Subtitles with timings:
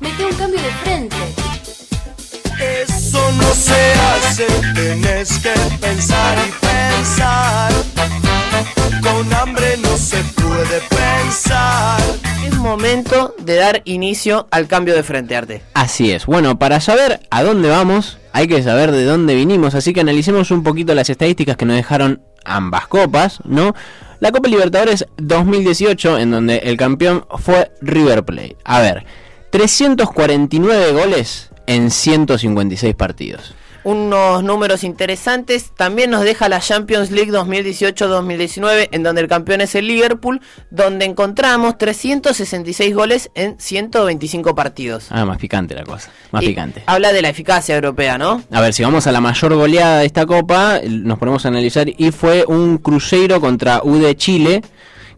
[0.00, 1.16] Mete un cambio de frente.
[2.60, 7.72] Eso no se hace, tienes que pensar y pensar.
[9.02, 12.00] Con hambre no se puede pensar.
[12.44, 15.62] Es momento de dar inicio al cambio de frente, Arte.
[15.74, 16.26] Así es.
[16.26, 20.50] Bueno, para saber a dónde vamos, hay que saber de dónde vinimos, así que analicemos
[20.50, 23.74] un poquito las estadísticas que nos dejaron ambas copas, ¿no?
[24.20, 28.56] La Copa Libertadores 2018, en donde el campeón fue River Plate.
[28.64, 29.04] A ver,
[29.54, 33.54] 349 goles en 156 partidos.
[33.84, 35.70] Unos números interesantes.
[35.76, 40.40] También nos deja la Champions League 2018-2019, en donde el campeón es el Liverpool,
[40.70, 45.06] donde encontramos 366 goles en 125 partidos.
[45.10, 46.82] Ah, más picante la cosa, más Y picante.
[46.86, 48.42] Habla de la eficacia europea, ¿no?
[48.50, 51.86] A ver, si vamos a la mayor goleada de esta copa, nos ponemos a analizar
[51.88, 54.62] y fue un Cruzeiro contra U de Chile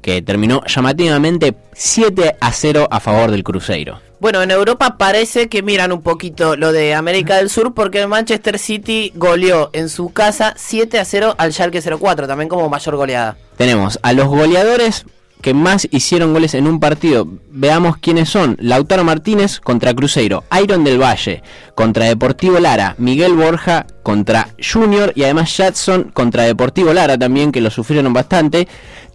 [0.02, 4.05] que terminó llamativamente 7 a 0 a favor del Cruzeiro.
[4.18, 8.08] Bueno, en Europa parece que miran un poquito lo de América del Sur porque el
[8.08, 12.96] Manchester City goleó en su casa 7 a 0 al Schalke 04, también como mayor
[12.96, 13.36] goleada.
[13.58, 15.04] Tenemos a los goleadores
[15.42, 17.28] que más hicieron goles en un partido.
[17.50, 18.56] Veamos quiénes son.
[18.58, 21.42] Lautaro Martínez contra Cruzeiro, Iron del Valle
[21.74, 27.60] contra Deportivo Lara, Miguel Borja contra Junior y además Jadson contra Deportivo Lara también que
[27.60, 28.66] lo sufrieron bastante.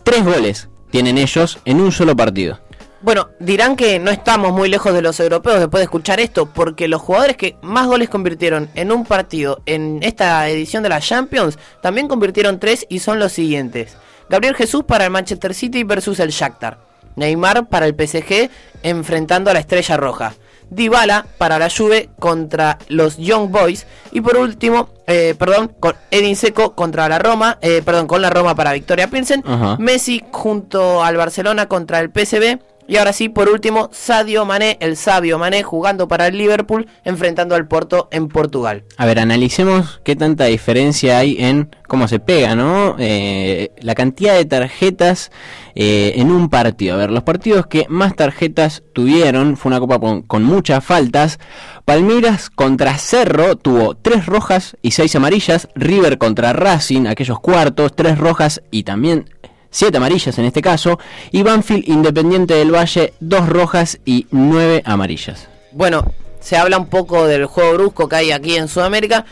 [0.03, 2.60] Tres goles tienen ellos en un solo partido.
[3.03, 6.87] Bueno, dirán que no estamos muy lejos de los europeos después de escuchar esto, porque
[6.87, 11.57] los jugadores que más goles convirtieron en un partido en esta edición de la Champions
[11.81, 13.97] también convirtieron tres y son los siguientes.
[14.29, 16.77] Gabriel Jesús para el Manchester City versus el Shakhtar.
[17.15, 18.51] Neymar para el PSG
[18.83, 20.35] enfrentando a la Estrella Roja.
[20.69, 26.37] Dybala para la Juve contra los Young Boys y por último, eh, perdón, con Edin
[26.37, 29.43] Seco contra la Roma, eh, perdón, con la Roma para Victoria Pilsen.
[29.79, 34.97] Messi junto al Barcelona contra el PSV y ahora sí, por último, Sadio Mané, el
[34.97, 38.83] sabio Mané jugando para el Liverpool enfrentando al Porto en Portugal.
[38.97, 42.97] A ver, analicemos qué tanta diferencia hay en cómo se pega, ¿no?
[42.99, 45.31] Eh, la cantidad de tarjetas
[45.73, 46.95] eh, en un partido.
[46.95, 51.39] A ver, los partidos que más tarjetas tuvieron fue una copa con, con muchas faltas.
[51.85, 55.69] Palmeiras contra Cerro tuvo tres rojas y seis amarillas.
[55.75, 59.29] River contra Racing, aquellos cuartos, tres rojas y también
[59.71, 60.99] siete amarillas en este caso.
[61.31, 65.47] Y Banfield Independiente del Valle, dos rojas y nueve amarillas.
[65.71, 69.25] Bueno, se habla un poco del juego brusco que hay aquí en Sudamérica.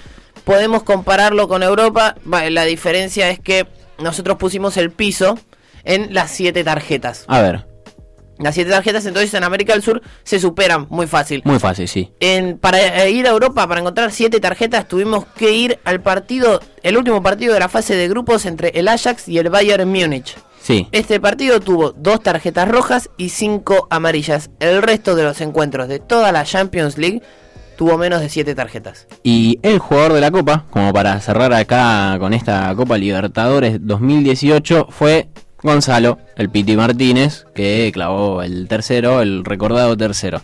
[0.45, 2.15] Podemos compararlo con Europa.
[2.25, 3.67] La diferencia es que
[3.99, 5.37] nosotros pusimos el piso
[5.83, 7.25] en las siete tarjetas.
[7.27, 7.67] A ver,
[8.39, 11.41] Las siete tarjetas entonces en América del Sur se superan muy fácil.
[11.43, 12.11] muy fácil, sí.
[12.19, 16.61] En, para eh, ir a Europa, para encontrar siete tarjetas, tuvimos que ir al partido,
[16.81, 20.37] el último partido de la fase de grupos entre el Ajax y el Bayern Múnich.
[20.61, 20.87] Sí.
[20.91, 24.49] Este partido tuvo dos tarjetas rojas y cinco amarillas.
[24.59, 27.21] El resto de los encuentros de toda la Champions League
[27.77, 29.07] tuvo menos de siete tarjetas.
[29.23, 34.87] Y el jugador de la Copa, como para cerrar acá con esta Copa Libertadores 2018,
[34.89, 35.29] fue
[35.61, 40.41] Gonzalo, el Piti Martínez, que clavó el tercero, el recordado tercero.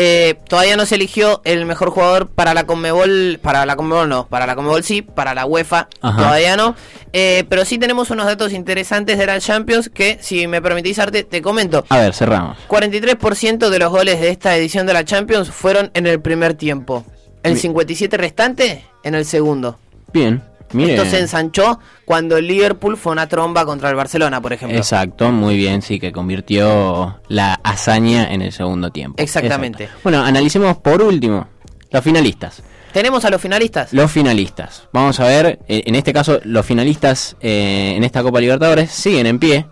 [0.00, 4.28] Eh, todavía no se eligió el mejor jugador para la Conmebol, para la Conmebol no,
[4.28, 6.16] para la Conmebol sí, para la UEFA Ajá.
[6.16, 6.76] todavía no.
[7.12, 11.24] Eh, pero sí tenemos unos datos interesantes de la Champions que, si me permitís, Arte,
[11.24, 11.84] te comento.
[11.88, 12.56] A ver, cerramos.
[12.68, 17.04] 43% de los goles de esta edición de la Champions fueron en el primer tiempo.
[17.42, 17.62] El Bien.
[17.62, 19.78] 57 restante en el segundo.
[20.12, 20.42] Bien,
[20.76, 24.76] Esto se ensanchó cuando el Liverpool fue una tromba contra el Barcelona, por ejemplo.
[24.76, 29.22] Exacto, muy bien, sí, que convirtió la hazaña en el segundo tiempo.
[29.22, 29.84] Exactamente.
[29.84, 30.02] Exacto.
[30.04, 31.46] Bueno, analicemos por último
[31.90, 32.62] los finalistas.
[32.92, 33.92] ¿Tenemos a los finalistas?
[33.92, 34.88] Los finalistas.
[34.92, 39.26] Vamos a ver, eh, en este caso, los finalistas eh, en esta Copa Libertadores siguen
[39.26, 39.66] en pie.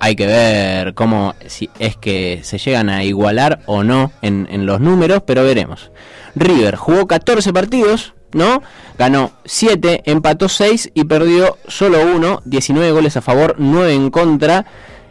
[0.00, 4.64] Hay que ver cómo si es que se llegan a igualar o no en, en
[4.64, 5.90] los números, pero veremos.
[6.36, 8.62] River jugó 14 partidos, ¿no?
[8.98, 14.66] Ganó 7, empató 6 y perdió solo 1, 19 goles a favor, 9 en contra.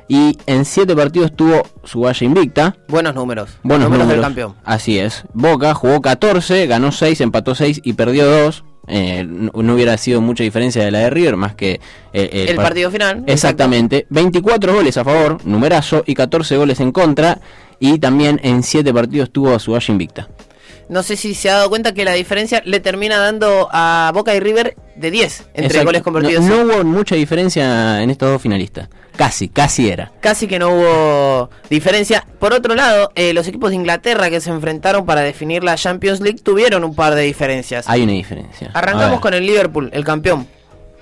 [0.10, 2.78] Y en 7 partidos tuvo su valla invicta.
[2.88, 3.50] Buenos números.
[3.62, 4.22] Buenos números, números.
[4.22, 4.56] del campeón.
[4.64, 5.24] Así es.
[5.34, 8.64] Boca jugó 14, ganó 6, empató 6 y perdió 2.
[8.90, 11.82] Eh, no, no hubiera sido mucha diferencia de la de River, más que
[12.14, 13.26] eh, El par- partido final.
[13.28, 14.08] Exactamente.
[14.10, 17.42] 24 goles a favor, numerazo, y 14 goles en contra.
[17.78, 20.30] Y también en 7 partidos tuvo su valla invicta.
[20.90, 24.34] No sé si se ha dado cuenta que la diferencia le termina dando a Boca
[24.34, 25.86] y River de 10 entre Exacto.
[25.86, 26.46] goles convertidos.
[26.46, 28.88] No, no hubo mucha diferencia en estos dos finalistas.
[29.18, 30.12] Casi, casi era.
[30.22, 32.26] Casi que no hubo diferencia.
[32.40, 36.22] Por otro lado, eh, los equipos de Inglaterra que se enfrentaron para definir la Champions
[36.22, 37.90] League tuvieron un par de diferencias.
[37.90, 38.70] Hay una diferencia.
[38.74, 40.48] Arrancamos con el Liverpool, el campeón.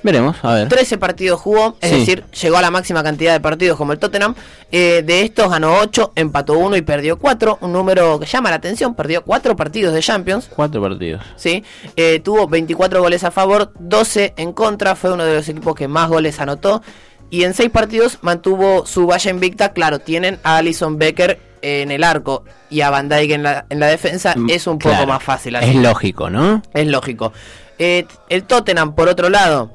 [0.06, 0.70] Veremos, a ver.
[0.70, 2.00] 13 partidos jugó, es Sí.
[2.02, 4.36] decir, llegó a la máxima cantidad de partidos como el Tottenham.
[4.72, 7.58] Eh, de estos ganó 8, empató 1 y perdió 4.
[7.62, 10.48] Un número que llama la atención, perdió 4 partidos de Champions.
[10.56, 11.24] Cuatro partidos.
[11.38, 11.64] ¿sí?
[11.96, 15.88] Eh, tuvo 24 goles a favor, 12 en contra, fue uno de los equipos que
[15.88, 16.84] más goles anotó.
[17.32, 19.74] Y en 6 partidos mantuvo su valla invicta.
[19.74, 23.80] Claro, tienen a Alison Becker en el arco y a Van Dijk en la, en
[23.80, 24.36] la defensa.
[24.38, 25.70] Mm, Es un poco más fácil así.
[25.72, 26.62] Es lógico, ¿no?
[26.76, 27.34] Es lógico.
[27.80, 29.72] Eh, el Tottenham, por otro lado,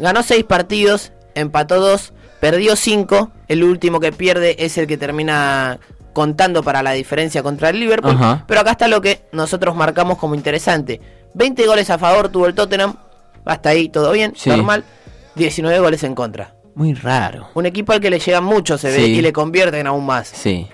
[0.00, 3.30] ganó 6 partidos, empató 2, perdió 5.
[3.48, 5.78] El último que pierde es el que termina
[6.12, 8.12] contando para la diferencia contra el Liverpool.
[8.12, 8.44] Ajá.
[8.48, 11.00] Pero acá está lo que nosotros marcamos como interesante.
[11.34, 12.96] 20 goles a favor tuvo el Tottenham.
[13.44, 14.50] Hasta ahí todo bien, Sí.
[14.50, 14.84] normal.
[15.36, 16.54] 19 goles en contra.
[16.74, 17.48] Muy raro.
[17.54, 20.28] Un equipo al que le llegan mucho, se ve, y le convierten aún más.
[20.28, 20.66] Sí.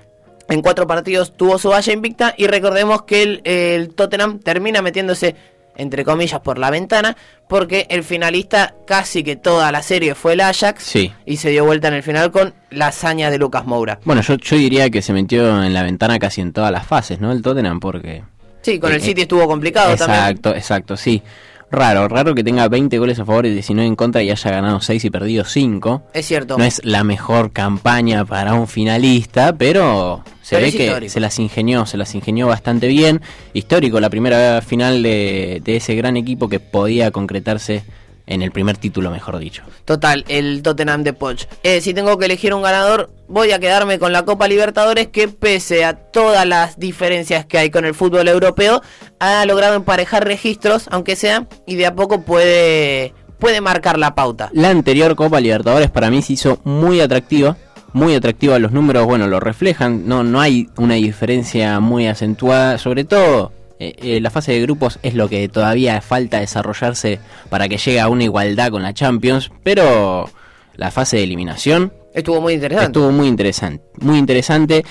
[0.48, 5.34] En cuatro partidos tuvo su valla invicta y recordemos que el, el Tottenham termina metiéndose,
[5.76, 7.16] entre comillas, por la ventana,
[7.48, 11.12] porque el finalista casi que toda la serie fue el Ajax Sí.
[11.24, 13.98] y se dio vuelta en el final con la hazaña de Lucas Moura.
[14.04, 17.20] Bueno, yo, yo diría que se metió en la ventana casi en todas las fases,
[17.20, 17.32] ¿no?
[17.32, 18.22] El Tottenham, porque...
[18.62, 20.18] Sí, con Eh, el City estuvo complicado también.
[20.20, 21.22] Exacto, exacto, sí.
[21.70, 24.80] Raro, raro que tenga 20 goles a favor y 19 en contra y haya ganado
[24.80, 26.02] 6 y perdido 5.
[26.14, 26.56] Es cierto.
[26.56, 31.12] No es la mejor campaña para un finalista, pero se Pero ve que histórico.
[31.12, 33.20] se las ingenió, se las ingenió bastante bien.
[33.52, 37.82] Histórico, la primera final de, de ese gran equipo que podía concretarse
[38.26, 39.62] en el primer título, mejor dicho.
[39.84, 41.44] Total, el Tottenham de Poch.
[41.62, 45.28] Eh, si tengo que elegir un ganador, voy a quedarme con la Copa Libertadores, que
[45.28, 48.82] pese a todas las diferencias que hay con el fútbol europeo,
[49.20, 54.50] ha logrado emparejar registros, aunque sea, y de a poco puede, puede marcar la pauta.
[54.52, 57.56] La anterior Copa Libertadores para mí se hizo muy atractiva.
[57.92, 60.06] Muy atractiva, los números, bueno, lo reflejan.
[60.06, 62.76] No, no hay una diferencia muy acentuada.
[62.76, 67.18] Sobre todo, eh, eh, la fase de grupos es lo que todavía falta desarrollarse
[67.50, 69.50] para que llegue a una igualdad con la Champions.
[69.62, 70.30] Pero
[70.74, 72.86] la fase de eliminación Estuvo muy interesante.
[72.86, 73.84] estuvo muy interesante.
[74.00, 74.84] Muy interesante.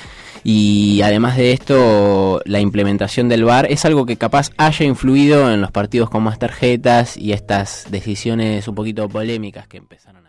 [0.44, 5.60] Y además de esto, la implementación del VAR es algo que capaz haya influido en
[5.60, 10.25] los partidos con más tarjetas y estas decisiones un poquito polémicas que empezaron.